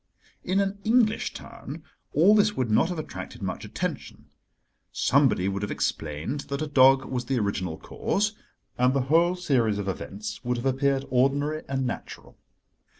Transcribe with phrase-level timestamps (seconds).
[0.43, 4.31] In an English town all this would not have attracted much attention.
[4.91, 8.33] Somebody would have explained that a dog was the original cause,
[8.79, 12.35] and the whole series of events would have appeared ordinary and natural.